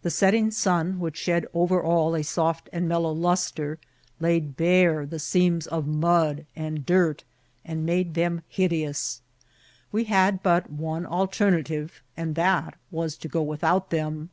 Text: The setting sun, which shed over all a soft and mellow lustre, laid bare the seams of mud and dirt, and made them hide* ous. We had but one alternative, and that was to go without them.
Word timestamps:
The 0.00 0.08
setting 0.08 0.50
sun, 0.50 0.98
which 1.00 1.18
shed 1.18 1.44
over 1.52 1.82
all 1.82 2.14
a 2.14 2.22
soft 2.22 2.70
and 2.72 2.88
mellow 2.88 3.12
lustre, 3.12 3.78
laid 4.18 4.56
bare 4.56 5.04
the 5.04 5.18
seams 5.18 5.66
of 5.66 5.86
mud 5.86 6.46
and 6.56 6.86
dirt, 6.86 7.24
and 7.62 7.84
made 7.84 8.14
them 8.14 8.40
hide* 8.56 8.72
ous. 8.72 9.20
We 9.92 10.04
had 10.04 10.42
but 10.42 10.70
one 10.70 11.04
alternative, 11.04 12.02
and 12.16 12.36
that 12.36 12.72
was 12.90 13.18
to 13.18 13.28
go 13.28 13.42
without 13.42 13.90
them. 13.90 14.30